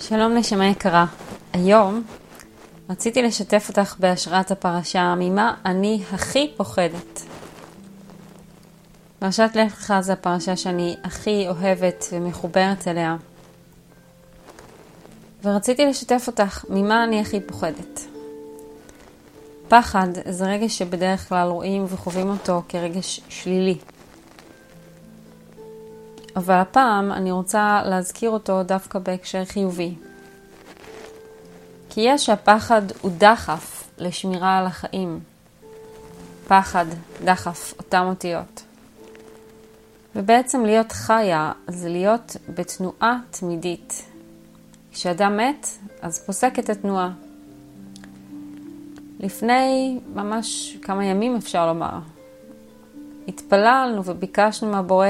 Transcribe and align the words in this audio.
שלום 0.00 0.34
נשמה 0.34 0.66
יקרה. 0.66 1.06
היום 1.52 2.02
רציתי 2.90 3.22
לשתף 3.22 3.66
אותך 3.68 3.96
בהשראת 3.98 4.50
הפרשה 4.50 5.14
ממה 5.18 5.54
אני 5.64 6.02
הכי 6.12 6.52
פוחדת. 6.56 7.22
פרשת 9.18 9.50
לך 9.54 9.94
זה 10.00 10.12
הפרשה 10.12 10.56
שאני 10.56 10.96
הכי 11.04 11.48
אוהבת 11.48 12.04
ומחוברת 12.12 12.88
אליה. 12.88 13.16
ורציתי 15.44 15.86
לשתף 15.86 16.24
אותך 16.26 16.64
ממה 16.68 17.04
אני 17.04 17.20
הכי 17.20 17.40
פוחדת. 17.40 18.00
פחד 19.68 20.08
זה 20.28 20.44
רגש 20.44 20.78
שבדרך 20.78 21.28
כלל 21.28 21.48
רואים 21.48 21.84
וחווים 21.88 22.28
אותו 22.28 22.62
כרגש 22.68 23.20
שלילי. 23.28 23.78
אבל 26.36 26.54
הפעם 26.54 27.12
אני 27.12 27.30
רוצה 27.32 27.82
להזכיר 27.84 28.30
אותו 28.30 28.62
דווקא 28.62 28.98
בהקשר 28.98 29.44
חיובי. 29.44 29.94
כי 31.90 32.00
יש 32.00 32.26
שהפחד 32.26 32.82
הוא 33.00 33.10
דחף 33.18 33.88
לשמירה 33.98 34.58
על 34.58 34.66
החיים. 34.66 35.20
פחד, 36.48 36.86
דחף, 37.24 37.74
אותם 37.78 38.04
אותיות. 38.08 38.62
ובעצם 40.16 40.64
להיות 40.64 40.92
חיה 40.92 41.52
זה 41.68 41.88
להיות 41.88 42.36
בתנועה 42.48 43.18
תמידית. 43.30 44.02
כשאדם 44.92 45.36
מת, 45.36 45.66
אז 46.02 46.18
פוסקת 46.26 46.70
התנועה. 46.70 47.10
לפני 49.20 49.98
ממש 50.14 50.76
כמה 50.82 51.04
ימים 51.04 51.36
אפשר 51.36 51.66
לומר, 51.66 51.98
התפללנו 53.28 54.04
וביקשנו 54.04 54.70
מהבורא 54.70 55.08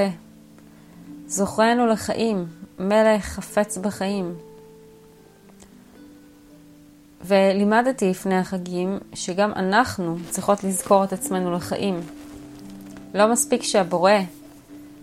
זוכרנו 1.27 1.87
לחיים, 1.87 2.47
מלך 2.79 3.25
חפץ 3.25 3.79
בחיים. 3.79 4.35
ולימדתי 7.25 8.11
לפני 8.11 8.39
החגים 8.39 8.99
שגם 9.15 9.53
אנחנו 9.57 10.17
צריכות 10.31 10.65
לזכור 10.65 11.05
את 11.05 11.13
עצמנו 11.13 11.53
לחיים. 11.53 12.01
לא 13.15 13.33
מספיק 13.33 13.63
שהבורא 13.63 14.13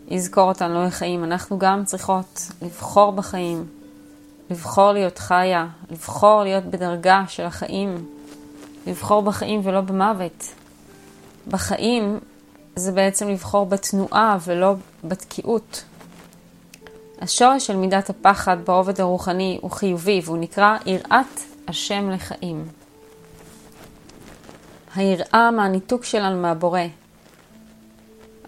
יזכור 0.07 0.43
אותנו 0.43 0.83
לחיים, 0.85 1.23
אנחנו 1.23 1.59
גם 1.59 1.85
צריכות 1.85 2.41
לבחור 2.61 3.11
בחיים, 3.11 3.65
לבחור 4.49 4.91
להיות 4.91 5.17
חיה, 5.17 5.67
לבחור 5.91 6.43
להיות 6.43 6.63
בדרגה 6.63 7.23
של 7.27 7.43
החיים, 7.43 8.05
לבחור 8.87 9.21
בחיים 9.21 9.61
ולא 9.63 9.81
במוות. 9.81 10.45
בחיים 11.47 12.19
זה 12.75 12.91
בעצם 12.91 13.29
לבחור 13.29 13.65
בתנועה 13.65 14.37
ולא 14.45 14.75
בתקיעות. 15.03 15.83
השורש 17.21 17.67
של 17.67 17.75
מידת 17.75 18.09
הפחד 18.09 18.57
ברובד 18.65 19.01
הרוחני 19.01 19.59
הוא 19.61 19.71
חיובי 19.71 20.21
והוא 20.25 20.37
נקרא 20.37 20.77
יראת 20.85 21.39
השם 21.67 22.09
לחיים. 22.09 22.65
היראה 24.95 25.51
מהניתוק 25.51 26.03
שלנו 26.03 26.41
מהבורא 26.41 26.81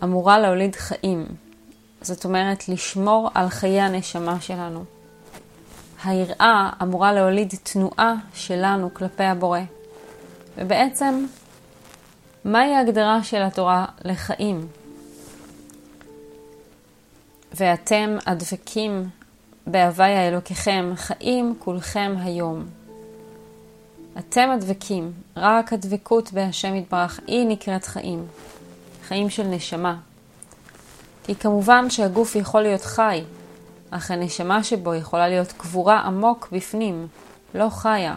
אמורה 0.04 0.40
להוליד 0.40 0.76
חיים. 0.76 1.26
זאת 2.02 2.26
אומרת, 2.26 2.70
לשמור 2.70 3.30
על 3.34 3.50
חיי 3.50 3.82
הנשמה 3.82 4.42
שלנו. 4.42 4.84
היראה 6.04 6.70
אמורה 6.82 7.14
להוליד 7.14 7.54
תנועה 7.64 8.14
שלנו 8.34 8.94
כלפי 8.94 9.24
הבורא. 9.24 9.60
ובעצם, 10.58 11.26
מהי 12.46 12.76
ההגדרה 12.76 13.24
של 13.24 13.42
התורה 13.42 13.86
לחיים? 14.06 14.68
ואתם 17.54 18.18
הדבקים 18.26 19.10
בהוויה 19.68 20.28
אלוקיכם, 20.28 20.94
חיים 20.96 21.56
כולכם 21.60 22.16
היום. 22.20 22.66
אתם 24.18 24.50
הדבקים, 24.54 25.12
רק 25.38 25.74
הדבקות 25.74 26.34
בהשם 26.34 26.76
יתברך, 26.76 27.20
היא 27.28 27.48
נקראת 27.48 27.86
חיים. 27.86 28.26
חיים 29.08 29.30
של 29.30 29.44
נשמה. 29.44 29.96
כי 31.24 31.36
כמובן 31.36 31.90
שהגוף 31.90 32.36
יכול 32.36 32.62
להיות 32.62 32.82
חי, 32.82 33.22
אך 33.90 34.12
הנשמה 34.12 34.64
שבו 34.64 34.96
יכולה 34.96 35.28
להיות 35.28 35.52
קבורה 35.52 36.00
עמוק 36.00 36.50
בפנים, 36.52 37.08
לא 37.56 37.70
חיה. 37.70 38.16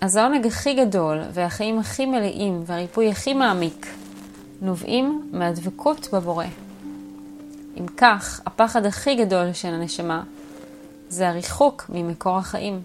אז 0.00 0.16
העונג 0.16 0.46
הכי 0.46 0.74
גדול, 0.74 1.22
והחיים 1.32 1.78
הכי 1.78 2.06
מלאים, 2.06 2.62
והריפוי 2.66 3.10
הכי 3.10 3.34
מעמיק, 3.34 3.86
נובעים 4.60 5.30
מהדבקות 5.32 6.08
בבורא. 6.12 6.46
אם 7.80 7.86
כך, 7.96 8.40
הפחד 8.46 8.86
הכי 8.86 9.14
גדול 9.14 9.52
של 9.52 9.68
הנשמה 9.68 10.22
זה 11.08 11.28
הריחוק 11.28 11.84
ממקור 11.88 12.38
החיים, 12.38 12.82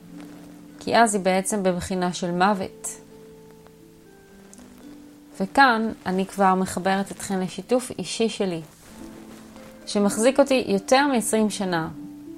כי 0.80 0.98
אז 0.98 1.16
היא 1.16 1.24
בעצם 1.24 1.64
בבחינה 1.64 2.14
של 2.14 2.32
מוות. 2.32 2.88
וכאן 5.40 5.92
אני 6.06 6.26
כבר 6.26 6.56
מחברת 6.56 7.12
אתכם 7.12 7.40
לשיתוף 7.40 7.92
אישי 8.00 8.30
שלי, 8.30 8.62
שמחזיק 9.86 10.40
אותי 10.40 10.66
יותר 10.68 11.08
מ-20 11.08 11.50
שנה, 11.50 11.90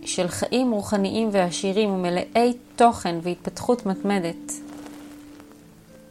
של 0.06 0.28
חיים 0.28 0.72
רוחניים 0.72 1.30
ועשירים 1.32 1.90
ומלאי 1.90 2.54
תוכן 2.76 3.16
והתפתחות 3.22 3.86
מתמדת. 3.86 4.52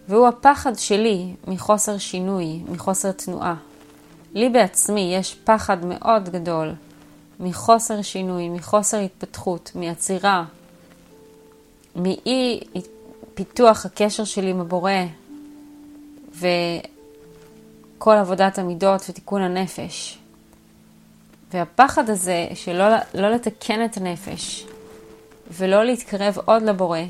והוא 0.09 0.29
הפחד 0.29 0.79
שלי 0.79 1.35
מחוסר 1.49 1.99
שינוי, 1.99 2.61
מחוסר 2.69 3.13
תנועה. 3.13 3.55
לי 4.35 4.49
בעצמי 4.49 5.15
יש 5.15 5.35
פחד 5.45 5.85
מאוד 5.85 6.29
גדול 6.29 6.73
מחוסר 7.41 8.03
שינוי, 8.03 8.49
מחוסר 8.49 8.99
התפתחות, 8.99 9.73
מעצירה, 9.75 10.45
מאי 11.97 12.61
פיתוח 13.35 13.87
הקשר 13.87 14.25
שלי 14.25 14.51
עם 14.51 14.61
הבורא 14.61 14.93
וכל 16.35 18.15
עבודת 18.17 18.59
המידות 18.59 19.07
ותיקון 19.09 19.43
הנפש. 19.43 20.19
והפחד 21.53 22.11
הזה 22.11 22.49
שלא 22.55 22.85
לא 23.15 23.31
לתקן 23.31 23.85
את 23.85 23.97
הנפש 23.97 24.67
ולא 25.51 25.85
להתקרב 25.85 26.39
עוד 26.45 26.63
לבורא, 26.63 27.01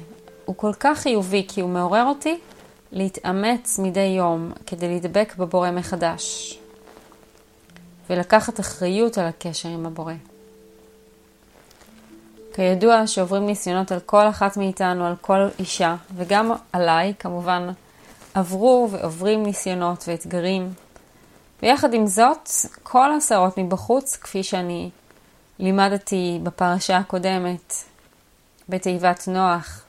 הוא 0.44 0.56
כל 0.56 0.72
כך 0.80 0.98
חיובי 0.98 1.44
כי 1.48 1.60
הוא 1.60 1.70
מעורר 1.70 2.04
אותי 2.04 2.38
להתאמץ 2.92 3.78
מדי 3.78 4.00
יום 4.00 4.52
כדי 4.66 4.88
להידבק 4.88 5.34
בבורא 5.38 5.70
מחדש. 5.70 6.59
ולקחת 8.10 8.60
אחריות 8.60 9.18
על 9.18 9.26
הקשר 9.26 9.68
עם 9.68 9.86
הבורא. 9.86 10.14
כידוע 12.54 13.06
שעוברים 13.06 13.46
ניסיונות 13.46 13.92
על 13.92 14.00
כל 14.00 14.28
אחת 14.28 14.56
מאיתנו, 14.56 15.06
על 15.06 15.14
כל 15.20 15.48
אישה, 15.58 15.96
וגם 16.16 16.52
עליי, 16.72 17.14
כמובן, 17.18 17.68
עברו 18.34 18.88
ועוברים 18.90 19.42
ניסיונות 19.42 20.04
ואתגרים. 20.08 20.72
ויחד 21.62 21.94
עם 21.94 22.06
זאת, 22.06 22.48
כל 22.82 23.12
הסערות 23.12 23.58
מבחוץ, 23.58 24.16
כפי 24.16 24.42
שאני 24.42 24.90
לימדתי 25.58 26.38
בפרשה 26.42 26.96
הקודמת, 26.96 27.74
בתיבת 28.68 29.28
נוח, 29.28 29.82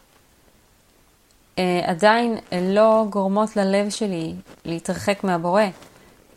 אה, 1.59 1.81
עדיין 1.85 2.37
לא 2.61 3.05
גורמות 3.09 3.55
ללב 3.55 3.89
שלי 3.89 4.33
להתרחק 4.65 5.23
מהבורא, 5.23 5.63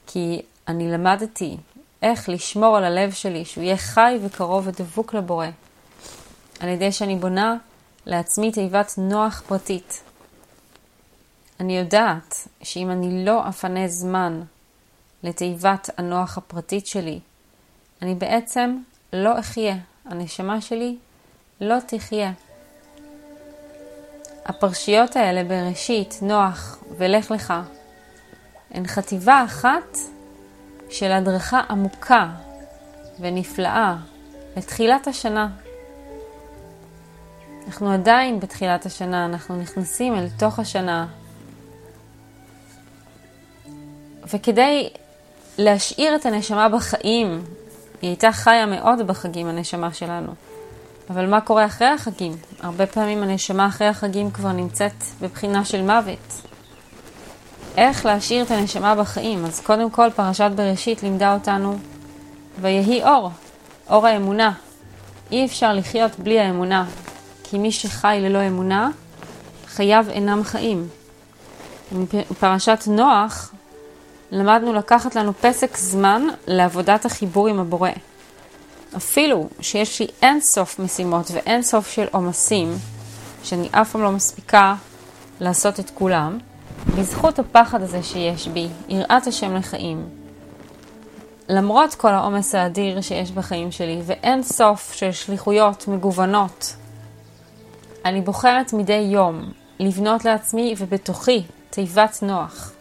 כי 0.06 0.42
אני 0.68 0.92
למדתי 0.92 1.56
איך 2.04 2.28
לשמור 2.28 2.76
על 2.76 2.84
הלב 2.84 3.12
שלי, 3.12 3.44
שהוא 3.44 3.64
יהיה 3.64 3.76
חי 3.76 4.18
וקרוב 4.22 4.66
ודבוק 4.66 5.14
לבורא, 5.14 5.46
על 6.60 6.68
ידי 6.68 6.92
שאני 6.92 7.16
בונה 7.16 7.56
לעצמי 8.06 8.52
תיבת 8.52 8.94
נוח 8.98 9.42
פרטית. 9.46 10.02
אני 11.60 11.78
יודעת 11.78 12.48
שאם 12.62 12.90
אני 12.90 13.24
לא 13.24 13.48
אפנה 13.48 13.88
זמן 13.88 14.42
לתיבת 15.22 15.90
הנוח 15.98 16.38
הפרטית 16.38 16.86
שלי, 16.86 17.20
אני 18.02 18.14
בעצם 18.14 18.78
לא 19.12 19.38
אחיה. 19.38 19.76
הנשמה 20.04 20.60
שלי 20.60 20.96
לא 21.60 21.76
תחיה. 21.86 22.32
הפרשיות 24.44 25.16
האלה 25.16 25.44
בראשית, 25.44 26.18
נוח 26.22 26.78
ולך 26.98 27.30
לך, 27.30 27.54
הן 28.70 28.86
חטיבה 28.86 29.44
אחת 29.44 29.98
של 30.90 31.12
הדרכה 31.12 31.60
עמוקה 31.70 32.28
ונפלאה 33.20 33.96
לתחילת 34.56 35.06
השנה. 35.06 35.48
אנחנו 37.66 37.92
עדיין 37.92 38.40
בתחילת 38.40 38.86
השנה, 38.86 39.24
אנחנו 39.26 39.56
נכנסים 39.56 40.14
אל 40.14 40.26
תוך 40.38 40.58
השנה. 40.58 41.06
וכדי 44.32 44.90
להשאיר 45.58 46.16
את 46.16 46.26
הנשמה 46.26 46.68
בחיים, 46.68 47.44
היא 48.02 48.10
הייתה 48.10 48.32
חיה 48.32 48.66
מאוד 48.66 49.06
בחגים, 49.06 49.46
הנשמה 49.46 49.92
שלנו. 49.92 50.32
אבל 51.10 51.26
מה 51.26 51.40
קורה 51.40 51.66
אחרי 51.66 51.88
החגים? 51.88 52.32
הרבה 52.60 52.86
פעמים 52.86 53.22
הנשמה 53.22 53.66
אחרי 53.66 53.86
החגים 53.86 54.30
כבר 54.30 54.52
נמצאת 54.52 55.04
בבחינה 55.20 55.64
של 55.64 55.82
מוות. 55.82 56.53
איך 57.76 58.06
להשאיר 58.06 58.44
את 58.44 58.50
הנשמה 58.50 58.94
בחיים. 58.94 59.44
אז 59.44 59.60
קודם 59.60 59.90
כל 59.90 60.10
פרשת 60.16 60.50
בראשית 60.54 61.02
לימדה 61.02 61.34
אותנו 61.34 61.78
ויהי 62.60 63.02
אור, 63.02 63.30
אור 63.90 64.06
האמונה. 64.06 64.52
אי 65.32 65.46
אפשר 65.46 65.72
לחיות 65.72 66.18
בלי 66.18 66.40
האמונה, 66.40 66.86
כי 67.44 67.58
מי 67.58 67.72
שחי 67.72 68.18
ללא 68.20 68.46
אמונה, 68.46 68.90
חייו 69.66 70.04
אינם 70.10 70.44
חיים. 70.44 70.88
בפרשת 71.92 72.84
נוח 72.86 73.52
למדנו 74.30 74.72
לקחת 74.72 75.14
לנו 75.14 75.32
פסק 75.40 75.76
זמן 75.76 76.22
לעבודת 76.46 77.04
החיבור 77.04 77.48
עם 77.48 77.60
הבורא. 77.60 77.90
אפילו 78.96 79.48
שיש 79.60 80.00
לי 80.00 80.06
אין 80.22 80.40
סוף 80.40 80.78
משימות 80.78 81.30
ואין 81.30 81.62
סוף 81.62 81.90
של 81.90 82.06
עומסים, 82.12 82.74
שאני 83.44 83.68
אף 83.72 83.92
פעם 83.92 84.02
לא 84.02 84.10
מספיקה 84.10 84.74
לעשות 85.40 85.80
את 85.80 85.90
כולם, 85.94 86.38
בזכות 86.86 87.38
הפחד 87.38 87.82
הזה 87.82 88.02
שיש 88.02 88.48
בי, 88.48 88.68
יראת 88.88 89.26
השם 89.26 89.54
לחיים. 89.54 90.08
למרות 91.48 91.94
כל 91.94 92.08
העומס 92.08 92.54
האדיר 92.54 93.00
שיש 93.00 93.30
בחיים 93.30 93.72
שלי, 93.72 94.00
ואין 94.04 94.42
סוף 94.42 94.92
של 94.92 95.12
שליחויות 95.12 95.88
מגוונות, 95.88 96.76
אני 98.04 98.20
בוחרת 98.20 98.72
מדי 98.72 98.92
יום 98.92 99.52
לבנות 99.80 100.24
לעצמי 100.24 100.74
ובתוכי 100.78 101.42
תיבת 101.70 102.18
נוח. 102.22 102.72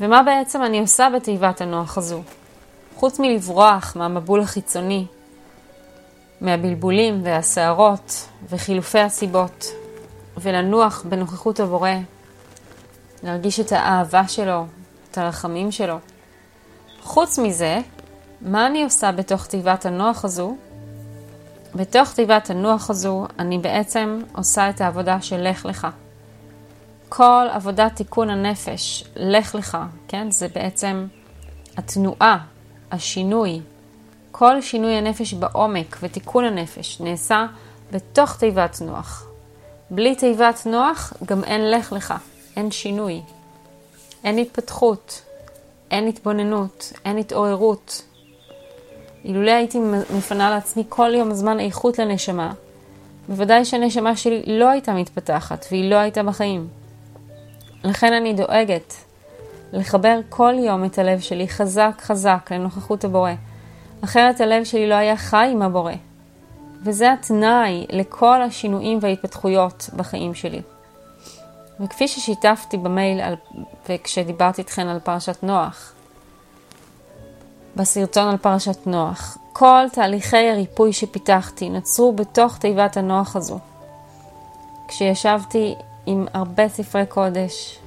ומה 0.00 0.22
בעצם 0.22 0.62
אני 0.62 0.80
עושה 0.80 1.08
בתיבת 1.16 1.60
הנוח 1.60 1.98
הזו? 1.98 2.22
חוץ 2.96 3.20
מלברוח 3.20 3.96
מהמבול 3.96 4.40
החיצוני, 4.40 5.06
מהבלבולים 6.40 7.20
והסערות 7.24 8.28
וחילופי 8.50 8.98
הסיבות, 8.98 9.64
ולנוח 10.36 11.04
בנוכחות 11.08 11.60
הבורא, 11.60 11.90
להרגיש 13.24 13.60
את 13.60 13.72
האהבה 13.72 14.28
שלו, 14.28 14.66
את 15.10 15.18
הרחמים 15.18 15.72
שלו. 15.72 15.98
חוץ 17.02 17.38
מזה, 17.38 17.78
מה 18.40 18.66
אני 18.66 18.84
עושה 18.84 19.12
בתוך 19.12 19.46
תיבת 19.46 19.86
הנוח 19.86 20.24
הזו? 20.24 20.56
בתוך 21.74 22.12
תיבת 22.12 22.50
הנוח 22.50 22.90
הזו 22.90 23.26
אני 23.38 23.58
בעצם 23.58 24.20
עושה 24.32 24.70
את 24.70 24.80
העבודה 24.80 25.20
של 25.20 25.50
לך 25.50 25.66
לך. 25.66 25.86
כל 27.08 27.46
עבודת 27.52 27.96
תיקון 27.96 28.30
הנפש, 28.30 29.04
לך 29.16 29.54
לך, 29.54 29.78
כן? 30.08 30.30
זה 30.30 30.48
בעצם 30.54 31.06
התנועה, 31.76 32.38
השינוי. 32.92 33.60
כל 34.32 34.62
שינוי 34.62 34.92
הנפש 34.92 35.34
בעומק 35.34 35.98
ותיקון 36.02 36.44
הנפש 36.44 37.00
נעשה 37.00 37.46
בתוך 37.92 38.36
תיבת 38.36 38.78
נוח. 38.80 39.26
בלי 39.90 40.14
תיבת 40.14 40.66
נוח 40.66 41.12
גם 41.24 41.44
אין 41.44 41.70
לך 41.70 41.92
לך, 41.92 42.14
אין 42.56 42.70
שינוי, 42.70 43.20
אין 44.24 44.38
התפתחות, 44.38 45.22
אין 45.90 46.08
התבוננות, 46.08 46.92
אין 47.04 47.18
התעוררות. 47.18 48.02
אילולא 49.24 49.50
הייתי 49.50 49.78
מפנה 50.16 50.50
לעצמי 50.50 50.84
כל 50.88 51.14
יום 51.14 51.34
זמן 51.34 51.60
איכות 51.60 51.98
לנשמה, 51.98 52.52
בוודאי 53.28 53.64
שהנשמה 53.64 54.16
שלי 54.16 54.42
לא 54.46 54.68
הייתה 54.68 54.92
מתפתחת 54.92 55.66
והיא 55.70 55.90
לא 55.90 55.96
הייתה 55.96 56.22
בחיים. 56.22 56.68
לכן 57.84 58.12
אני 58.12 58.32
דואגת 58.32 58.94
לחבר 59.72 60.20
כל 60.28 60.54
יום 60.58 60.84
את 60.84 60.98
הלב 60.98 61.20
שלי 61.20 61.48
חזק 61.48 61.92
חזק 62.00 62.48
לנוכחות 62.52 63.04
הבורא. 63.04 63.32
אחרת 64.04 64.40
הלב 64.40 64.64
שלי 64.64 64.88
לא 64.88 64.94
היה 64.94 65.16
חי 65.16 65.48
עם 65.52 65.62
הבורא. 65.62 65.92
וזה 66.82 67.12
התנאי 67.12 67.86
לכל 67.90 68.42
השינויים 68.42 68.98
וההתפתחויות 69.00 69.90
בחיים 69.96 70.34
שלי. 70.34 70.62
וכפי 71.80 72.08
ששיתפתי 72.08 72.76
במייל 72.76 73.20
על, 73.20 73.34
וכשדיברתי 73.88 74.62
איתכן 74.62 74.86
על 74.88 74.98
פרשת 75.00 75.42
נוח, 75.42 75.92
בסרטון 77.76 78.28
על 78.28 78.36
פרשת 78.36 78.86
נוח, 78.86 79.38
כל 79.52 79.86
תהליכי 79.92 80.50
הריפוי 80.50 80.92
שפיתחתי 80.92 81.68
נוצרו 81.68 82.12
בתוך 82.12 82.58
תיבת 82.58 82.96
הנוח 82.96 83.36
הזו. 83.36 83.58
כשישבתי 84.88 85.74
עם 86.06 86.26
הרבה 86.34 86.68
ספרי 86.68 87.06
קודש, 87.06 87.78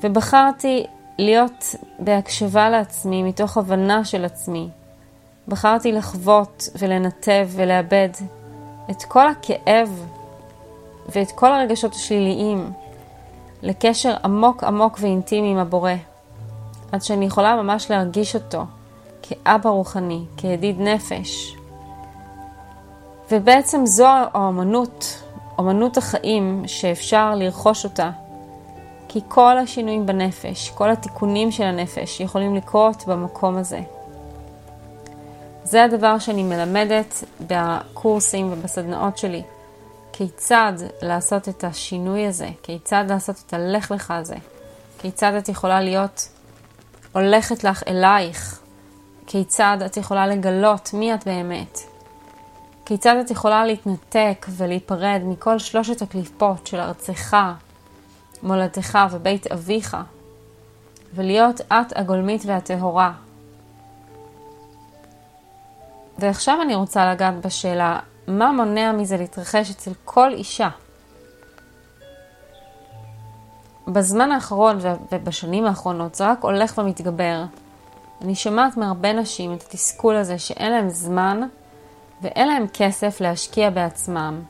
ובחרתי 0.00 0.86
להיות 1.18 1.74
בהקשבה 1.98 2.70
לעצמי 2.70 3.22
מתוך 3.22 3.56
הבנה 3.56 4.04
של 4.04 4.24
עצמי. 4.24 4.68
בחרתי 5.48 5.92
לחוות 5.92 6.68
ולנתב 6.78 7.48
ולאבד 7.50 8.08
את 8.90 9.02
כל 9.02 9.28
הכאב 9.28 10.06
ואת 11.08 11.32
כל 11.32 11.52
הרגשות 11.52 11.94
השליליים 11.94 12.72
לקשר 13.62 14.14
עמוק 14.24 14.64
עמוק 14.64 14.98
ואינטימי 15.00 15.50
עם 15.50 15.58
הבורא, 15.58 15.92
עד 16.92 17.02
שאני 17.02 17.24
יכולה 17.24 17.62
ממש 17.62 17.90
להרגיש 17.90 18.34
אותו 18.34 18.64
כאבא 19.22 19.70
רוחני, 19.70 20.24
כידיד 20.36 20.80
נפש. 20.80 21.56
ובעצם 23.30 23.86
זו 23.86 24.06
האמנות 24.34 25.22
אמנות 25.60 25.96
החיים 25.96 26.62
שאפשר 26.66 27.34
לרכוש 27.34 27.84
אותה, 27.84 28.10
כי 29.08 29.20
כל 29.28 29.58
השינויים 29.58 30.06
בנפש, 30.06 30.70
כל 30.70 30.90
התיקונים 30.90 31.50
של 31.50 31.64
הנפש 31.64 32.20
יכולים 32.20 32.54
לקרות 32.54 33.04
במקום 33.06 33.56
הזה. 33.56 33.80
זה 35.64 35.84
הדבר 35.84 36.18
שאני 36.18 36.42
מלמדת 36.42 37.24
בקורסים 37.46 38.52
ובסדנאות 38.52 39.18
שלי. 39.18 39.42
כיצד 40.18 40.72
לעשות 41.02 41.48
את 41.48 41.64
השינוי 41.64 42.26
הזה, 42.26 42.48
כיצד 42.62 43.04
לעשות 43.08 43.42
את 43.46 43.54
הלך 43.54 43.90
לך 43.90 44.10
הזה, 44.10 44.36
כיצד 44.98 45.32
את 45.32 45.48
יכולה 45.48 45.80
להיות 45.80 46.28
הולכת 47.12 47.64
לך 47.64 47.82
אלייך, 47.88 48.60
כיצד 49.26 49.78
את 49.86 49.96
יכולה 49.96 50.26
לגלות 50.26 50.90
מי 50.94 51.14
את 51.14 51.26
באמת, 51.26 51.78
כיצד 52.86 53.16
את 53.16 53.30
יכולה 53.30 53.64
להתנתק 53.64 54.46
ולהיפרד 54.50 55.20
מכל 55.24 55.58
שלושת 55.58 56.02
הקליפות 56.02 56.66
של 56.66 56.80
ארצך, 56.80 57.36
מולדתך 58.42 58.98
ובית 59.10 59.46
אביך, 59.46 59.96
ולהיות 61.14 61.60
את 61.60 61.96
הגולמית 61.96 62.42
והטהורה. 62.46 63.12
ועכשיו 66.18 66.62
אני 66.62 66.74
רוצה 66.74 67.12
לגעת 67.12 67.46
בשאלה, 67.46 67.98
מה 68.28 68.52
מונע 68.52 68.92
מזה 68.92 69.16
להתרחש 69.16 69.70
אצל 69.70 69.90
כל 70.04 70.32
אישה? 70.32 70.68
בזמן 73.88 74.32
האחרון 74.32 74.78
ובשנים 75.12 75.64
האחרונות 75.64 76.14
זה 76.14 76.30
רק 76.30 76.42
הולך 76.42 76.78
ומתגבר. 76.78 77.44
אני 78.22 78.34
שומעת 78.34 78.76
מהרבה 78.76 79.12
נשים 79.12 79.54
את 79.54 79.62
התסכול 79.62 80.16
הזה 80.16 80.38
שאין 80.38 80.72
להם 80.72 80.88
זמן 80.88 81.40
ואין 82.22 82.48
להם 82.48 82.66
כסף 82.74 83.20
להשקיע 83.20 83.70
בעצמם. 83.70 84.42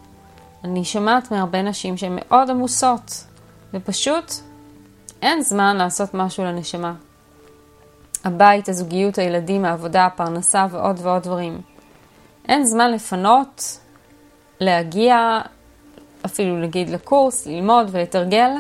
אני 0.65 0.85
שומעת 0.85 1.31
מהרבה 1.31 1.63
נשים 1.63 1.97
שהן 1.97 2.19
מאוד 2.21 2.51
עמוסות, 2.51 3.25
ופשוט 3.75 4.33
אין 5.23 5.43
זמן 5.43 5.77
לעשות 5.77 6.15
משהו 6.15 6.45
לנשמה. 6.45 6.95
הבית, 8.25 8.69
הזוגיות, 8.69 9.19
הילדים, 9.19 9.65
העבודה, 9.65 10.07
הפרנסה 10.07 10.67
ועוד 10.71 11.01
ועוד 11.03 11.23
דברים. 11.23 11.61
אין 12.49 12.65
זמן 12.65 12.93
לפנות, 12.93 13.79
להגיע, 14.61 15.41
אפילו 16.27 16.57
נגיד 16.57 16.91
לקורס, 16.91 17.47
ללמוד 17.47 17.89
ולתרגל 17.91 18.51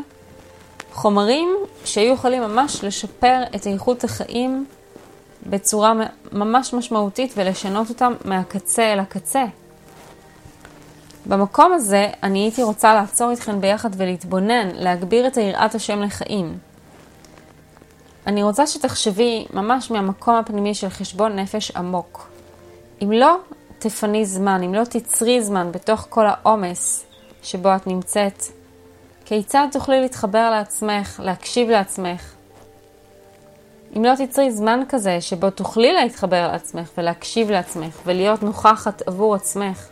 חומרים 0.92 1.48
שהיו 1.84 2.14
יכולים 2.14 2.42
ממש 2.42 2.84
לשפר 2.84 3.42
את 3.54 3.66
איכות 3.66 4.04
החיים 4.04 4.66
בצורה 5.46 5.92
ממש 6.32 6.74
משמעותית 6.74 7.32
ולשנות 7.36 7.88
אותם 7.88 8.12
מהקצה 8.24 8.92
אל 8.92 8.98
הקצה. 8.98 9.44
במקום 11.26 11.72
הזה 11.72 12.06
אני 12.22 12.38
הייתי 12.38 12.62
רוצה 12.62 12.94
לעצור 12.94 13.30
איתכם 13.30 13.60
ביחד 13.60 13.90
ולהתבונן, 13.96 14.68
להגביר 14.74 15.26
את 15.26 15.36
היראת 15.36 15.74
השם 15.74 16.02
לחיים. 16.02 16.58
אני 18.26 18.42
רוצה 18.42 18.66
שתחשבי 18.66 19.46
ממש 19.52 19.90
מהמקום 19.90 20.34
הפנימי 20.34 20.74
של 20.74 20.88
חשבון 20.88 21.38
נפש 21.38 21.70
עמוק. 21.70 22.28
אם 23.02 23.12
לא 23.12 23.36
תפני 23.78 24.26
זמן, 24.26 24.62
אם 24.62 24.74
לא 24.74 24.84
תצרי 24.84 25.42
זמן 25.42 25.72
בתוך 25.72 26.06
כל 26.08 26.26
העומס 26.26 27.04
שבו 27.42 27.76
את 27.76 27.86
נמצאת, 27.86 28.42
כיצד 29.24 29.66
תוכלי 29.72 30.00
להתחבר 30.00 30.50
לעצמך, 30.50 31.20
להקשיב 31.24 31.70
לעצמך, 31.70 32.34
אם 33.96 34.04
לא 34.04 34.14
תצרי 34.14 34.52
זמן 34.52 34.80
כזה 34.88 35.20
שבו 35.20 35.50
תוכלי 35.50 35.92
להתחבר 35.92 36.48
לעצמך 36.52 36.90
ולהקשיב 36.98 37.50
לעצמך 37.50 38.00
ולהיות 38.06 38.42
נוכחת 38.42 39.02
עבור 39.02 39.34
עצמך, 39.34 39.86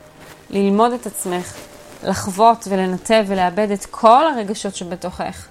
ללמוד 0.51 0.93
את 0.93 1.07
עצמך, 1.07 1.57
לחוות 2.05 2.65
ולנתב 2.69 3.25
ולאבד 3.27 3.71
את 3.71 3.87
כל 3.87 4.25
הרגשות 4.27 4.75
שבתוכך, 4.75 5.49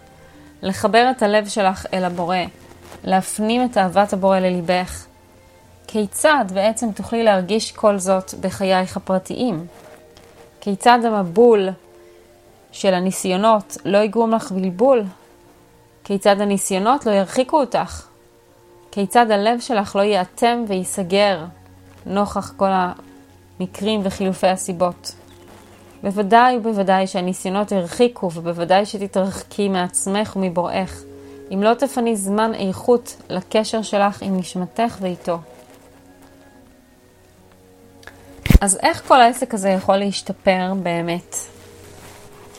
לחבר 0.62 1.12
את 1.12 1.22
הלב 1.22 1.48
שלך 1.48 1.86
אל 1.94 2.04
הבורא, 2.04 2.38
להפנים 3.04 3.66
את 3.66 3.78
אהבת 3.78 4.14
הבורא 4.14 4.40
לליבך, 4.40 5.06
כיצד 5.88 6.46
בעצם 6.54 6.92
תוכלי 6.92 7.24
להרגיש 7.24 7.72
כל 7.72 7.98
זאת 7.98 8.34
בחייך 8.34 8.98
הפרטיים? 8.98 9.66
כיצד 10.62 11.00
המבול 11.06 11.70
של 12.72 12.94
הניסיונות 12.94 13.78
לא 13.86 13.98
יגרום 13.98 14.32
לך 14.32 14.52
בלבול? 14.52 15.04
כיצד 16.04 16.42
הניסיונות 16.42 17.06
לא 17.06 17.12
ירחיקו 17.12 17.60
אותך? 17.60 18.08
כיצד 18.92 19.32
הלב 19.32 19.60
שלך 19.60 19.96
לא 19.96 20.02
ייאטם 20.02 20.64
וייסגר 20.68 21.46
נוכח 22.06 22.54
כל 22.58 22.70
המקרים 23.60 24.02
וחילופי 24.04 24.48
הסיבות. 24.48 25.16
בוודאי 26.04 26.58
ובוודאי 26.58 27.08
שהניסיונות 27.08 27.72
הרחיקו, 27.72 28.30
ובוודאי 28.34 28.86
שתתרחקי 28.86 29.70
מעצמך 29.70 30.36
ומבוראך, 30.36 31.04
אם 31.54 31.64
לא 31.64 31.74
תפני 31.74 32.16
זמן 32.16 32.54
איכות 32.54 33.16
לקשר 33.30 33.82
שלך 33.82 34.22
עם 34.22 34.38
נשמתך 34.38 34.98
ואיתו. 35.02 35.38
אז 38.62 38.80
איך 38.82 39.08
כל 39.08 39.22
העסק 39.22 39.54
הזה 39.54 39.70
יכול 39.70 39.98
להשתפר 39.98 40.74
באמת? 40.84 41.36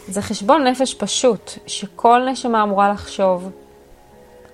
זה 0.08 0.22
חשבון 0.22 0.66
נפש 0.66 0.94
פשוט, 0.94 1.50
שכל 1.66 2.28
נשמה 2.30 2.62
אמורה 2.62 2.92
לחשוב, 2.92 3.50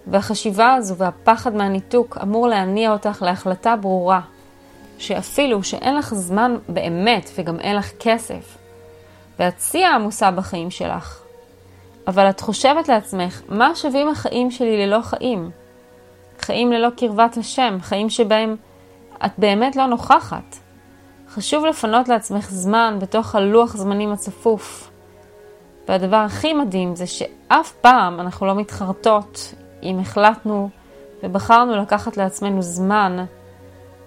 והחשיבה 0.06 0.74
הזו 0.74 0.96
והפחד 0.96 1.54
מהניתוק 1.54 2.18
אמור 2.22 2.48
להניע 2.48 2.92
אותך 2.92 3.22
להחלטה 3.22 3.76
ברורה, 3.76 4.20
שאפילו 4.98 5.62
שאין 5.62 5.96
לך 5.96 6.14
זמן 6.14 6.56
באמת 6.68 7.30
וגם 7.34 7.60
אין 7.60 7.76
לך 7.76 7.92
כסף, 8.00 8.58
ואת 9.38 9.60
שיא 9.60 9.86
העמוסה 9.86 10.30
בחיים 10.30 10.70
שלך, 10.70 11.22
אבל 12.06 12.30
את 12.30 12.40
חושבת 12.40 12.88
לעצמך, 12.88 13.42
מה 13.48 13.74
שווים 13.74 14.08
החיים 14.08 14.50
שלי 14.50 14.86
ללא 14.86 15.00
חיים? 15.02 15.50
חיים 16.40 16.72
ללא 16.72 16.88
קרבת 16.96 17.36
השם, 17.36 17.78
חיים 17.80 18.10
שבהם 18.10 18.56
את 19.26 19.30
באמת 19.38 19.76
לא 19.76 19.86
נוכחת. 19.86 20.56
חשוב 21.34 21.64
לפנות 21.64 22.08
לעצמך 22.08 22.50
זמן 22.50 22.96
בתוך 23.00 23.34
הלוח 23.34 23.76
זמנים 23.76 24.12
הצפוף. 24.12 24.90
והדבר 25.88 26.16
הכי 26.16 26.54
מדהים 26.54 26.96
זה 26.96 27.06
שאף 27.06 27.72
פעם 27.80 28.20
אנחנו 28.20 28.46
לא 28.46 28.54
מתחרטות 28.54 29.54
אם 29.82 29.98
החלטנו 30.00 30.68
ובחרנו 31.22 31.76
לקחת 31.76 32.16
לעצמנו 32.16 32.62
זמן, 32.62 33.24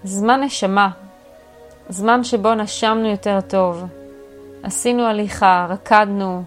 זמן 0.04 0.44
נשמה, 0.44 0.90
זמן 1.90 2.24
שבו 2.24 2.56
נשמנו 2.56 3.10
יותר 3.10 3.40
טוב, 3.42 3.84
עשינו 4.64 5.04
הליכה, 5.04 5.68
רקדנו, 5.70 6.44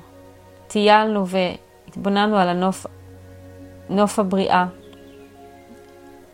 טיילנו 0.66 1.24
והתבוננו 1.26 2.36
על 2.36 2.48
הנוף, 2.48 2.86
נוף 3.90 4.18
הבריאה, 4.18 4.66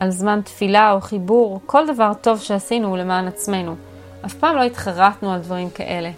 על 0.01 0.11
זמן 0.11 0.41
תפילה 0.45 0.93
או 0.93 1.01
חיבור, 1.01 1.61
כל 1.67 1.87
דבר 1.87 2.13
טוב 2.21 2.41
שעשינו 2.41 2.89
הוא 2.89 2.97
למען 2.97 3.29
עצמנו. 3.29 3.77
אף 4.27 4.35
פעם 4.35 4.57
לא 4.57 4.63
התחרטנו 4.63 5.33
על 5.33 5.41
דברים 5.41 5.71
כאלה. 5.71 6.11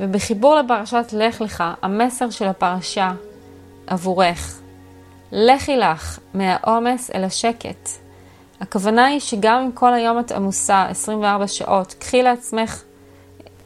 ובחיבור 0.00 0.56
לפרשת 0.56 1.12
לך 1.12 1.40
לך, 1.40 1.64
המסר 1.82 2.30
של 2.30 2.44
הפרשה 2.44 3.12
עבורך. 3.86 4.60
לכי 5.32 5.76
לך 5.76 6.18
מהעומס 6.34 7.10
אל 7.10 7.24
השקט. 7.24 7.88
הכוונה 8.60 9.06
היא 9.06 9.20
שגם 9.20 9.62
אם 9.62 9.72
כל 9.72 9.94
היום 9.94 10.18
את 10.18 10.32
עמוסה 10.32 10.86
24 10.88 11.48
שעות, 11.48 11.94
קחי 11.98 12.22
לעצמך 12.22 12.82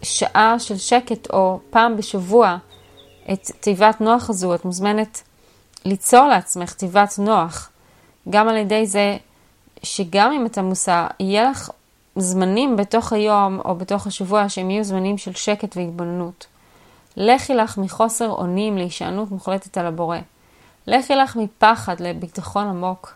שעה 0.02 0.58
של 0.58 0.76
שקט 0.76 1.30
או 1.30 1.60
פעם 1.70 1.96
בשבוע 1.96 2.56
את 3.32 3.50
תיבת 3.60 4.00
נוח 4.00 4.30
הזו, 4.30 4.54
את 4.54 4.64
מוזמנת 4.64 5.22
ליצור 5.84 6.26
לעצמך 6.26 6.72
תיבת 6.72 7.14
נוח, 7.18 7.70
גם 8.30 8.48
על 8.48 8.56
ידי 8.56 8.86
זה 8.86 9.16
שגם 9.82 10.32
אם 10.32 10.46
את 10.46 10.58
עמוסה, 10.58 11.06
יהיה 11.20 11.50
לך 11.50 11.70
זמנים 12.16 12.76
בתוך 12.76 13.12
היום 13.12 13.60
או 13.64 13.74
בתוך 13.74 14.06
השבוע 14.06 14.48
שהם 14.48 14.70
יהיו 14.70 14.84
זמנים 14.84 15.18
של 15.18 15.34
שקט 15.34 15.76
והתבוננות. 15.76 16.46
לכי 17.16 17.54
לך 17.54 17.78
מחוסר 17.78 18.30
אונים 18.30 18.78
להישענות 18.78 19.30
מוחלטת 19.30 19.78
על 19.78 19.86
הבורא. 19.86 20.18
לכי 20.86 21.14
לך 21.14 21.36
מפחד 21.36 22.00
לביטחון 22.00 22.66
עמוק. 22.66 23.14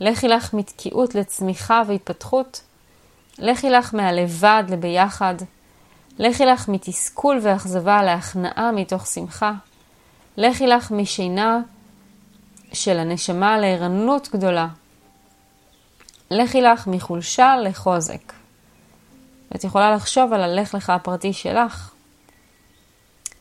לכי 0.00 0.28
לך 0.28 0.54
מתקיעות 0.54 1.14
לצמיחה 1.14 1.82
והתפתחות. 1.86 2.62
לכי 3.38 3.70
לך 3.70 3.94
מהלבד 3.94 4.64
לביחד. 4.68 5.34
לכי 6.18 6.46
לך 6.46 6.68
מתסכול 6.68 7.38
ואכזבה 7.42 8.02
להכנעה 8.02 8.72
מתוך 8.72 9.06
שמחה. 9.06 9.52
לכי 10.36 10.66
לך 10.66 10.90
משינה 10.90 11.60
של 12.72 12.98
הנשמה 12.98 13.58
לערנות 13.58 14.28
גדולה. 14.32 14.66
לכי 16.30 16.60
לך 16.60 16.86
מחולשה 16.86 17.56
לחוזק. 17.56 18.32
ואת 19.50 19.64
יכולה 19.64 19.94
לחשוב 19.94 20.32
על 20.32 20.42
הלך 20.42 20.74
לך 20.74 20.90
הפרטי 20.90 21.32
שלך. 21.32 21.90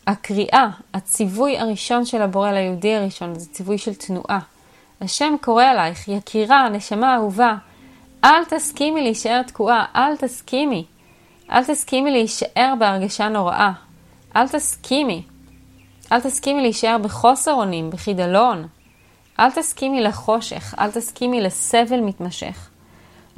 הקריאה, 0.08 0.68
הציווי 0.94 1.60
הראשון 1.60 2.06
של 2.06 2.22
הבורא 2.22 2.52
ליהודי 2.52 2.96
הראשון, 2.96 3.40
זה 3.40 3.50
ציווי 3.50 3.78
של 3.78 3.94
תנועה. 3.94 4.40
השם 5.02 5.36
קורא 5.42 5.64
עלייך, 5.64 6.08
יקירה, 6.08 6.70
נשמה 6.70 7.16
אהובה, 7.16 7.56
אל 8.24 8.46
תסכימי 8.46 9.02
להישאר 9.02 9.42
תקועה, 9.42 9.86
אל 9.96 10.18
תסכימי. 10.18 10.86
אל 11.52 11.64
תסכימי 11.64 12.12
להישאר 12.12 12.74
בהרגשה 12.80 13.30
נוראה. 13.30 13.72
אל 14.36 14.48
תסכימי. 14.48 15.24
אל 16.12 16.22
תסכימי 16.22 16.62
להישאר 16.62 16.98
בחוסר 16.98 17.54
אונים, 17.54 17.90
בחידלון. 17.90 18.68
אל 19.40 19.52
תסכימי 19.52 20.02
לחושך, 20.02 20.74
אל 20.80 20.92
תסכימי 20.92 21.42
לסבל 21.42 22.00
מתמשך. 22.00 22.70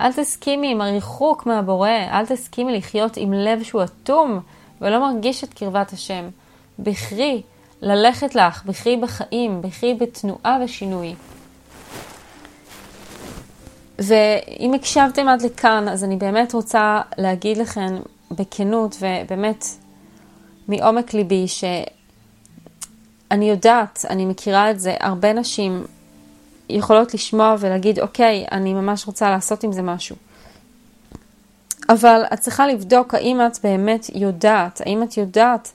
אל 0.02 0.14
תסכימי 0.14 0.72
עם 0.72 0.82
הריחוק 0.82 1.46
מהבורא, 1.46 1.90
אל 1.90 2.26
תסכימי 2.26 2.78
לחיות 2.78 3.18
עם 3.18 3.34
לב 3.34 3.64
שהוא 3.64 3.84
אטום 3.84 4.40
ולא 4.82 5.00
מרגיש 5.00 5.44
את 5.44 5.54
קרבת 5.54 5.94
השם. 5.94 6.30
בחרי 6.80 7.42
ללכת 7.82 8.36
לך, 8.36 8.66
בחרי 8.66 8.98
בחיים, 8.98 9.62
בחרי 9.62 9.94
בתנועה 9.94 10.58
ושינוי. 10.64 11.16
ואם 14.00 14.74
הקשבתם 14.74 15.28
עד 15.28 15.42
לכאן, 15.42 15.90
אז 15.90 16.04
אני 16.04 16.16
באמת 16.16 16.54
רוצה 16.54 17.02
להגיד 17.18 17.58
לכם 17.58 18.00
בכנות 18.32 18.98
ובאמת 19.00 19.66
מעומק 20.68 21.14
ליבי 21.14 21.48
שאני 21.48 23.50
יודעת, 23.50 24.06
אני 24.10 24.26
מכירה 24.26 24.72
את 24.72 24.80
זה, 24.80 24.96
הרבה 25.00 25.34
נשים 25.34 25.84
יכולות 26.72 27.14
לשמוע 27.14 27.56
ולהגיד, 27.60 28.00
אוקיי, 28.00 28.46
אני 28.52 28.74
ממש 28.74 29.08
רוצה 29.08 29.30
לעשות 29.30 29.64
עם 29.64 29.72
זה 29.72 29.82
משהו. 29.82 30.16
אבל 31.90 32.22
את 32.34 32.40
צריכה 32.40 32.68
לבדוק 32.68 33.14
האם 33.14 33.42
את 33.48 33.58
באמת 33.64 34.10
יודעת, 34.16 34.82
האם 34.82 35.04
את 35.04 35.18
יודעת, 35.18 35.72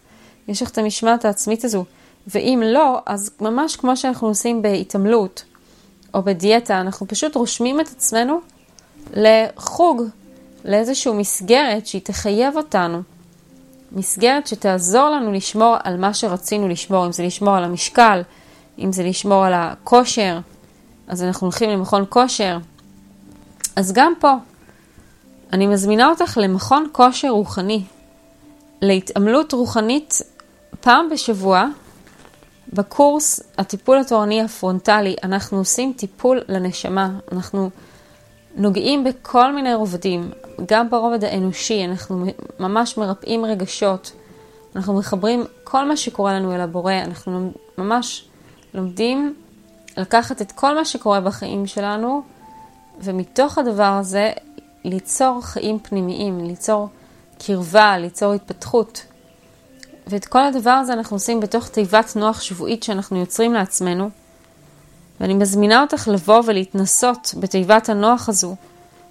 יש 0.48 0.62
לך 0.62 0.70
את 0.70 0.78
המשמעת 0.78 1.24
העצמית 1.24 1.64
הזו, 1.64 1.84
ואם 2.26 2.62
לא, 2.64 3.00
אז 3.06 3.30
ממש 3.40 3.76
כמו 3.76 3.96
שאנחנו 3.96 4.28
עושים 4.28 4.62
בהתעמלות 4.62 5.44
או 6.14 6.22
בדיאטה, 6.22 6.80
אנחנו 6.80 7.08
פשוט 7.08 7.34
רושמים 7.34 7.80
את 7.80 7.88
עצמנו 7.88 8.40
לחוג, 9.14 10.02
לאיזושהי 10.64 11.12
מסגרת 11.12 11.86
שהיא 11.86 12.02
תחייב 12.04 12.56
אותנו. 12.56 13.02
מסגרת 13.92 14.46
שתעזור 14.46 15.08
לנו 15.08 15.32
לשמור 15.32 15.76
על 15.84 15.96
מה 15.96 16.14
שרצינו 16.14 16.68
לשמור, 16.68 17.06
אם 17.06 17.12
זה 17.12 17.22
לשמור 17.22 17.56
על 17.56 17.64
המשקל, 17.64 18.22
אם 18.78 18.92
זה 18.92 19.02
לשמור 19.02 19.44
על 19.44 19.52
הכושר, 19.54 20.38
אז 21.08 21.22
אנחנו 21.22 21.44
הולכים 21.46 21.70
למכון 21.70 22.04
כושר. 22.08 22.58
אז 23.76 23.92
גם 23.92 24.12
פה, 24.20 24.32
אני 25.52 25.66
מזמינה 25.66 26.08
אותך 26.08 26.38
למכון 26.42 26.88
כושר 26.92 27.28
רוחני, 27.28 27.82
להתעמלות 28.82 29.52
רוחנית 29.52 30.22
פעם 30.80 31.08
בשבוע. 31.08 31.66
בקורס 32.72 33.40
הטיפול 33.58 33.98
התורני 33.98 34.42
הפרונטלי 34.42 35.16
אנחנו 35.22 35.58
עושים 35.58 35.92
טיפול 35.96 36.40
לנשמה, 36.48 37.10
אנחנו 37.32 37.70
נוגעים 38.56 39.04
בכל 39.04 39.52
מיני 39.52 39.74
רובדים, 39.74 40.30
גם 40.66 40.90
ברובד 40.90 41.24
האנושי, 41.24 41.84
אנחנו 41.84 42.26
ממש 42.60 42.98
מרפאים 42.98 43.44
רגשות, 43.44 44.12
אנחנו 44.76 44.94
מחברים 44.94 45.44
כל 45.64 45.88
מה 45.88 45.96
שקורה 45.96 46.34
לנו 46.34 46.54
אל 46.54 46.60
הבורא, 46.60 46.92
אנחנו 46.92 47.52
ממש 47.78 48.28
לומדים 48.74 49.34
לקחת 49.96 50.42
את 50.42 50.52
כל 50.52 50.74
מה 50.74 50.84
שקורה 50.84 51.20
בחיים 51.20 51.66
שלנו, 51.66 52.22
ומתוך 53.00 53.58
הדבר 53.58 53.82
הזה 54.00 54.32
ליצור 54.84 55.40
חיים 55.42 55.78
פנימיים, 55.78 56.44
ליצור 56.44 56.88
קרבה, 57.38 57.98
ליצור 57.98 58.32
התפתחות. 58.32 59.06
ואת 60.06 60.24
כל 60.24 60.44
הדבר 60.44 60.70
הזה 60.70 60.92
אנחנו 60.92 61.16
עושים 61.16 61.40
בתוך 61.40 61.68
תיבת 61.68 62.16
נוח 62.16 62.40
שבועית 62.40 62.82
שאנחנו 62.82 63.20
יוצרים 63.20 63.52
לעצמנו. 63.52 64.10
ואני 65.20 65.34
מזמינה 65.34 65.82
אותך 65.82 66.08
לבוא 66.08 66.42
ולהתנסות 66.46 67.34
בתיבת 67.40 67.88
הנוח 67.88 68.28
הזו, 68.28 68.56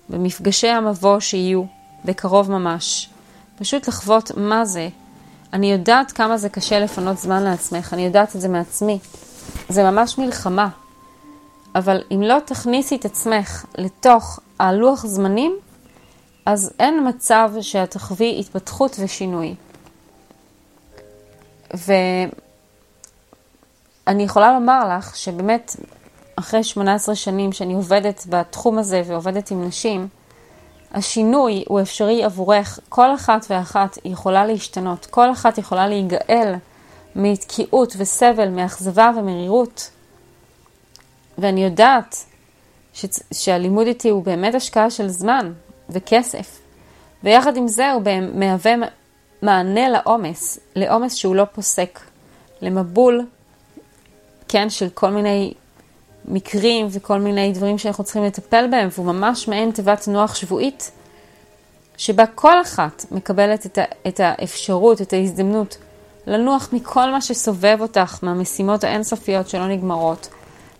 במפגשי 0.10 0.68
המבוא 0.68 1.20
שיהיו 1.20 1.64
בקרוב 2.06 2.52
ממש. 2.52 3.10
פשוט 3.58 3.88
לחוות 3.88 4.32
מה 4.38 4.66
זה. 4.66 4.90
אני 5.54 5.72
יודעת 5.72 6.12
כמה 6.12 6.38
זה 6.38 6.50
קשה 6.50 6.80
לפנות 6.80 7.18
זמן 7.18 7.44
לעצמך, 7.44 7.94
אני 7.94 8.06
יודעת 8.06 8.36
את 8.36 8.42
זה 8.42 8.48
מעצמי. 8.48 9.00
זה 9.70 9.84
ממש 9.84 10.18
מלחמה. 10.18 10.70
אבל 11.76 12.02
אם 12.12 12.22
לא 12.22 12.38
תכניסי 12.46 12.96
את 12.96 13.06
עצמך 13.06 13.66
לתוך 13.78 14.40
הלוח 14.60 15.06
זמנים, 15.06 15.56
אז 16.46 16.74
אין 16.80 17.08
מצב 17.08 17.52
שאת 17.62 17.92
תחווי 17.92 18.40
התפתחות 18.40 18.96
ושינוי. 19.00 19.56
ואני 21.74 22.34
יכולה 24.24 24.54
לומר 24.54 24.98
לך 24.98 25.16
שבאמת, 25.16 25.76
אחרי 26.36 26.64
18 26.64 27.16
שנים 27.16 27.52
שאני 27.52 27.74
עובדת 27.74 28.26
בתחום 28.30 28.78
הזה 28.78 29.02
ועובדת 29.06 29.52
עם 29.52 29.68
נשים, 29.68 30.08
השינוי 30.92 31.64
הוא 31.68 31.82
אפשרי 31.82 32.24
עבורך, 32.24 32.80
כל 32.90 33.16
אחת 33.16 33.46
ואחת 33.50 33.98
יכולה 34.06 34.46
להשתנות, 34.46 35.06
כל 35.06 35.32
אחת 35.32 35.58
יכולה 35.58 35.88
להיגאל 35.88 36.56
מתקיעות 37.16 37.94
וסבל, 37.98 38.50
מאכזבה 38.50 39.12
ומרירות. 39.18 39.90
ואני 41.38 41.64
יודעת 41.64 42.26
ש... 42.94 43.06
שהלימוד 43.34 43.88
איתי 43.88 44.10
הוא 44.10 44.24
באמת 44.24 44.56
השקעה 44.56 44.90
של 44.90 45.08
זמן 45.08 45.54
וכסף, 45.90 46.60
ויחד 47.24 47.58
עם 47.58 47.68
זה 47.68 47.92
הוא 47.92 48.02
מהווה 48.34 48.74
מענה 49.42 49.90
לעומס, 49.90 50.60
לעומס 50.76 51.14
שהוא 51.14 51.36
לא 51.36 51.44
פוסק, 51.54 52.00
למבול, 52.62 53.26
כן, 54.48 54.70
של 54.70 54.90
כל 54.90 55.10
מיני 55.10 55.54
מקרים 56.26 56.88
וכל 56.92 57.20
מיני 57.20 57.52
דברים 57.52 57.78
שאנחנו 57.78 58.04
צריכים 58.04 58.24
לטפל 58.24 58.68
בהם, 58.72 58.90
והוא 58.92 59.06
ממש 59.06 59.48
מעין 59.48 59.72
תיבת 59.72 60.08
נוח 60.08 60.36
שבועית, 60.36 60.92
שבה 61.98 62.26
כל 62.26 62.62
אחת 62.62 63.06
מקבלת 63.12 63.66
את, 63.66 63.78
ה, 63.78 63.84
את 64.08 64.20
האפשרות, 64.20 65.02
את 65.02 65.14
ההזדמנות, 65.14 65.78
לנוח 66.28 66.70
מכל 66.74 67.12
מה 67.12 67.22
שסובב 67.22 67.78
אותך, 67.82 68.20
מהמשימות 68.22 68.84
האינסופיות 68.84 69.50
שלא 69.50 69.68
נגמרות, 69.68 70.30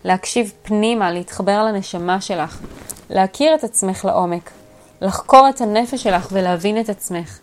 להקשיב 0.04 0.52
פנימה, 0.62 1.10
להתחבר 1.10 1.64
לנשמה 1.64 2.20
שלך, 2.20 2.58
להכיר 3.10 3.54
את 3.54 3.64
עצמך 3.64 4.04
לעומק, 4.04 4.50
לחקור 5.02 5.48
את 5.48 5.60
הנפש 5.60 6.02
שלך 6.02 6.28
ולהבין 6.32 6.80
את 6.80 6.88
עצמך, 6.88 7.38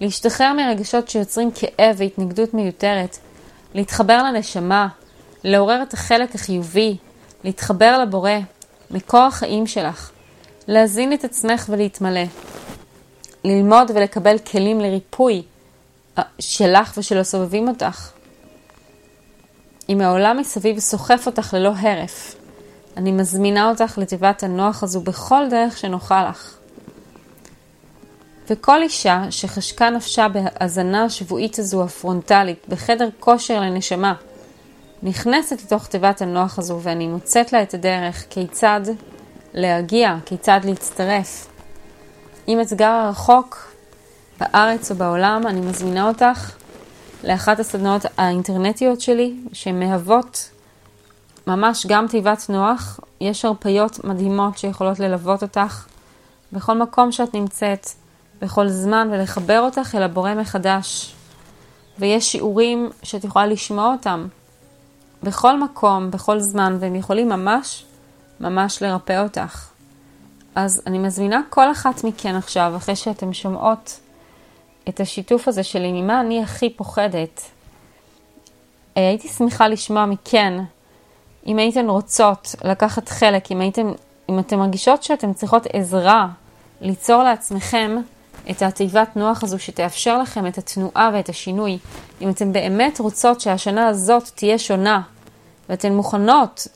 להשתחרר 0.00 0.52
מרגשות 0.52 1.08
שיוצרים 1.08 1.50
כאב 1.50 1.96
והתנגדות 1.98 2.54
מיותרת, 2.54 3.18
להתחבר 3.74 4.22
לנשמה, 4.22 4.88
לעורר 5.44 5.82
את 5.82 5.92
החלק 5.92 6.34
החיובי, 6.34 6.96
להתחבר 7.44 7.98
לבורא, 7.98 8.32
מקור 8.90 9.20
החיים 9.20 9.66
שלך, 9.66 10.10
להזין 10.68 11.12
את 11.12 11.24
עצמך 11.24 11.66
ולהתמלא, 11.68 12.24
ללמוד 13.44 13.90
ולקבל 13.94 14.38
כלים 14.38 14.80
לריפוי 14.80 15.42
שלך 16.38 16.94
ושל 16.96 17.18
הסובבים 17.18 17.68
אותך. 17.68 18.10
אם 19.88 20.00
העולם 20.00 20.38
מסביב 20.38 20.78
סוחף 20.78 21.22
אותך 21.26 21.54
ללא 21.54 21.72
הרף, 21.76 22.34
אני 22.96 23.12
מזמינה 23.12 23.68
אותך 23.68 23.98
לתיבת 23.98 24.42
הנוח 24.42 24.82
הזו 24.82 25.00
בכל 25.00 25.48
דרך 25.50 25.78
שנוחה 25.78 26.28
לך. 26.28 26.56
וכל 28.50 28.82
אישה 28.82 29.24
שחשקה 29.30 29.90
נפשה 29.90 30.26
בהאזנה 30.28 31.04
השבועית 31.04 31.58
הזו 31.58 31.84
הפרונטלית, 31.84 32.66
בחדר 32.68 33.08
כושר 33.20 33.60
לנשמה, 33.60 34.14
נכנסת 35.02 35.62
לתוך 35.62 35.86
תיבת 35.86 36.22
הנוח 36.22 36.58
הזו 36.58 36.80
ואני 36.82 37.08
מוצאת 37.08 37.52
לה 37.52 37.62
את 37.62 37.74
הדרך 37.74 38.24
כיצד 38.30 38.80
להגיע, 39.54 40.16
כיצד 40.26 40.60
להצטרף. 40.64 41.48
אם 42.48 42.60
את 42.60 42.72
גרה 42.72 43.08
רחוק 43.10 43.69
בארץ 44.40 44.90
או 44.90 44.96
בעולם, 44.96 45.42
אני 45.46 45.60
מזמינה 45.60 46.08
אותך 46.08 46.52
לאחת 47.24 47.60
הסדנאות 47.60 48.02
האינטרנטיות 48.18 49.00
שלי, 49.00 49.34
שמהוות 49.52 50.50
ממש 51.46 51.86
גם 51.86 52.06
תיבת 52.08 52.46
נוח. 52.48 53.00
יש 53.20 53.44
הרפיות 53.44 54.04
מדהימות 54.04 54.58
שיכולות 54.58 54.98
ללוות 55.00 55.42
אותך 55.42 55.86
בכל 56.52 56.78
מקום 56.78 57.12
שאת 57.12 57.34
נמצאת, 57.34 57.86
בכל 58.40 58.68
זמן, 58.68 59.08
ולחבר 59.12 59.60
אותך 59.60 59.94
אל 59.94 60.02
הבורא 60.02 60.34
מחדש. 60.34 61.14
ויש 61.98 62.32
שיעורים 62.32 62.90
שאת 63.02 63.24
יכולה 63.24 63.46
לשמוע 63.46 63.92
אותם 63.92 64.26
בכל 65.22 65.60
מקום, 65.60 66.10
בכל 66.10 66.40
זמן, 66.40 66.76
והם 66.80 66.94
יכולים 66.94 67.28
ממש, 67.28 67.84
ממש 68.40 68.82
לרפא 68.82 69.22
אותך. 69.22 69.68
אז 70.54 70.82
אני 70.86 70.98
מזמינה 70.98 71.40
כל 71.50 71.72
אחת 71.72 72.04
מכן 72.04 72.34
עכשיו, 72.34 72.72
אחרי 72.76 72.96
שאתן 72.96 73.32
שומעות 73.32 74.00
את 74.90 75.00
השיתוף 75.00 75.48
הזה 75.48 75.62
שלי, 75.62 75.92
ממה 75.92 76.20
אני 76.20 76.42
הכי 76.42 76.70
פוחדת. 76.70 77.40
אה, 78.96 79.08
הייתי 79.08 79.28
שמחה 79.28 79.68
לשמוע 79.68 80.06
מכן, 80.06 80.54
אם 81.46 81.58
הייתן 81.58 81.88
רוצות 81.88 82.54
לקחת 82.64 83.08
חלק, 83.08 83.52
אם, 83.52 83.60
הייתן, 83.60 83.92
אם 84.28 84.38
אתן 84.38 84.58
מרגישות 84.58 85.02
שאתן 85.02 85.32
צריכות 85.32 85.66
עזרה 85.72 86.28
ליצור 86.80 87.22
לעצמכם 87.22 87.96
את 88.50 88.62
התיבת 88.62 89.16
נוח 89.16 89.42
הזו 89.42 89.58
שתאפשר 89.58 90.18
לכם 90.18 90.46
את 90.46 90.58
התנועה 90.58 91.10
ואת 91.14 91.28
השינוי. 91.28 91.78
אם 92.20 92.30
אתן 92.30 92.52
באמת 92.52 93.00
רוצות 93.00 93.40
שהשנה 93.40 93.88
הזאת 93.88 94.30
תהיה 94.34 94.58
שונה, 94.58 95.00
ואתן 95.68 95.92
מוכנות, 95.92 96.68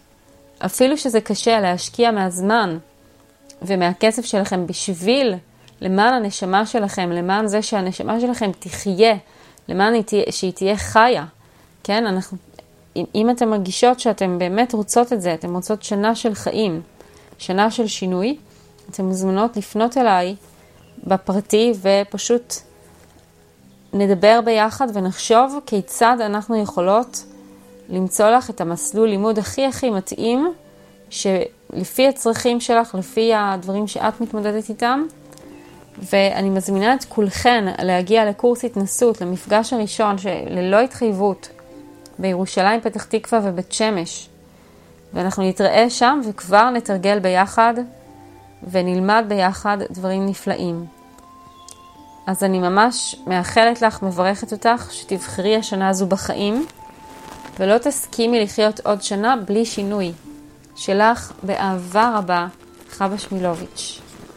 אפילו 0.58 0.98
שזה 0.98 1.20
קשה, 1.20 1.60
להשקיע 1.60 2.10
מהזמן 2.10 2.78
ומהכסף 3.62 4.24
שלכם 4.24 4.66
בשביל, 4.66 5.34
למען 5.80 6.14
הנשמה 6.14 6.66
שלכם, 6.66 7.10
למען 7.12 7.46
זה 7.46 7.62
שהנשמה 7.62 8.20
שלכם 8.20 8.50
תחיה, 8.58 9.14
למען 9.68 9.94
שהיא 10.30 10.52
תהיה 10.52 10.76
חיה, 10.76 11.24
כן? 11.84 12.06
אנחנו, 12.06 12.38
אם, 12.96 13.04
אם 13.14 13.30
אתן 13.30 13.48
מרגישות 13.48 14.00
שאתן 14.00 14.38
באמת 14.38 14.72
רוצות 14.72 15.12
את 15.12 15.20
זה, 15.20 15.34
אתן 15.34 15.50
רוצות 15.50 15.82
שנה 15.82 16.14
של 16.14 16.34
חיים, 16.34 16.82
שנה 17.38 17.70
של 17.70 17.86
שינוי, 17.86 18.36
אתן 18.90 19.04
מוזמנות 19.04 19.56
לפנות 19.56 19.96
אליי 19.98 20.36
בפרטי 21.04 21.72
ופשוט 21.82 22.54
נדבר 23.92 24.40
ביחד 24.44 24.86
ונחשוב 24.94 25.60
כיצד 25.66 26.16
אנחנו 26.20 26.62
יכולות 26.62 27.24
למצוא 27.88 28.30
לך 28.30 28.50
את 28.50 28.60
המסלול 28.60 29.08
לימוד 29.08 29.38
הכי 29.38 29.66
הכי 29.66 29.90
מתאים, 29.90 30.52
שלפי 31.10 32.08
הצרכים 32.08 32.60
שלך, 32.60 32.94
לפי 32.94 33.34
הדברים 33.34 33.86
שאת 33.86 34.20
מתמודדת 34.20 34.68
איתם. 34.68 35.06
ואני 35.98 36.50
מזמינה 36.50 36.94
את 36.94 37.04
כולכן 37.04 37.64
להגיע 37.82 38.24
לקורס 38.24 38.64
התנסות, 38.64 39.20
למפגש 39.20 39.72
הראשון 39.72 40.16
ללא 40.50 40.80
התחייבות 40.80 41.48
בירושלים, 42.18 42.80
פתח 42.80 43.04
תקווה 43.04 43.40
ובית 43.44 43.72
שמש. 43.72 44.28
ואנחנו 45.12 45.48
נתראה 45.48 45.90
שם 45.90 46.20
וכבר 46.28 46.70
נתרגל 46.70 47.18
ביחד 47.18 47.74
ונלמד 48.70 49.24
ביחד 49.28 49.78
דברים 49.90 50.26
נפלאים. 50.26 50.84
אז 52.26 52.44
אני 52.44 52.58
ממש 52.58 53.16
מאחלת 53.26 53.82
לך, 53.82 54.02
מברכת 54.02 54.52
אותך, 54.52 54.88
שתבחרי 54.92 55.56
השנה 55.56 55.88
הזו 55.88 56.06
בחיים, 56.06 56.66
ולא 57.60 57.78
תסכימי 57.78 58.44
לחיות 58.44 58.80
עוד 58.80 59.02
שנה 59.02 59.36
בלי 59.46 59.64
שינוי. 59.64 60.12
שלך 60.76 61.32
באהבה 61.42 62.18
רבה, 62.18 62.46
חווה 62.96 63.18
שמילוביץ'. 63.18 64.03